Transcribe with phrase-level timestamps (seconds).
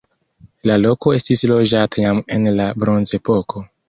[0.69, 3.63] La loko estis loĝata jam en la bronzepoko.